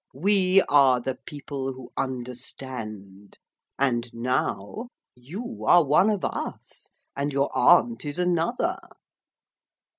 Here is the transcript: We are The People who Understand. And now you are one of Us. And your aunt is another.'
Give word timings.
We 0.15 0.63
are 0.63 0.99
The 0.99 1.13
People 1.13 1.73
who 1.73 1.91
Understand. 1.95 3.37
And 3.77 4.11
now 4.15 4.87
you 5.13 5.63
are 5.63 5.83
one 5.85 6.09
of 6.09 6.25
Us. 6.25 6.87
And 7.15 7.31
your 7.31 7.55
aunt 7.55 8.03
is 8.05 8.17
another.' 8.17 8.79